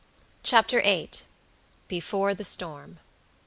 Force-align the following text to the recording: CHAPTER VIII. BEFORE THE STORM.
CHAPTER 0.41 0.81
VIII. 0.81 1.11
BEFORE 1.87 2.33
THE 2.33 2.43
STORM. 2.43 2.97